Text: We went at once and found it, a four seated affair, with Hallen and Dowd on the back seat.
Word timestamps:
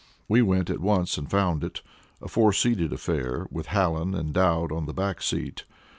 We 0.27 0.41
went 0.41 0.71
at 0.71 0.79
once 0.79 1.19
and 1.19 1.29
found 1.29 1.63
it, 1.63 1.83
a 2.23 2.27
four 2.27 2.53
seated 2.53 2.91
affair, 2.91 3.45
with 3.51 3.67
Hallen 3.67 4.15
and 4.15 4.33
Dowd 4.33 4.71
on 4.71 4.87
the 4.87 4.95
back 4.95 5.21
seat. 5.21 5.63